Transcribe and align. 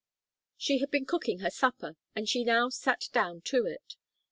She 0.57 0.79
had 0.79 0.89
been 0.89 1.05
cooking 1.05 1.41
her 1.41 1.51
supper, 1.51 1.95
and 2.15 2.27
she 2.27 2.43
now 2.43 2.69
sat 2.69 3.09
down 3.13 3.41
to 3.41 3.67
it. 3.67 3.97